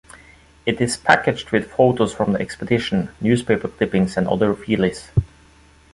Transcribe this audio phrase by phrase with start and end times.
[0.65, 5.11] It is packaged with photos from the expedition, newspaper clippings and other feelies.